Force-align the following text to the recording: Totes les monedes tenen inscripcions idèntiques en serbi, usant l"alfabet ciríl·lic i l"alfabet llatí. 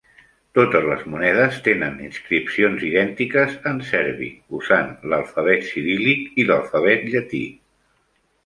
Totes 0.59 0.85
les 0.91 1.01
monedes 1.15 1.59
tenen 1.67 1.99
inscripcions 2.05 2.87
idèntiques 2.89 3.53
en 3.73 3.83
serbi, 3.91 4.31
usant 4.61 4.91
l"alfabet 5.11 5.69
ciríl·lic 5.71 6.27
i 6.43 6.47
l"alfabet 6.49 7.07
llatí. 7.15 7.45